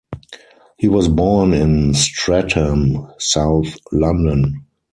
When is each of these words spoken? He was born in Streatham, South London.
He 0.79 0.87
was 0.87 1.07
born 1.07 1.53
in 1.53 1.93
Streatham, 1.93 3.13
South 3.19 3.75
London. 3.91 4.65